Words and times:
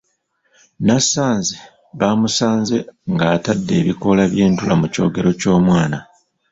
Nasanze 0.85 1.55
baamusanze 1.99 2.77
ng’atadde 3.13 3.73
ebikoola 3.81 4.23
by’entula 4.31 4.73
mu 4.81 4.87
kyogero 4.93 5.29
ky’omwana. 5.39 5.97